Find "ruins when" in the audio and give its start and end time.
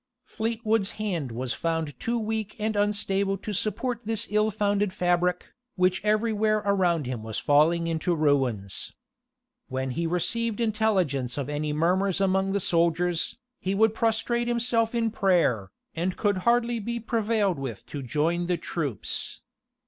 8.15-9.91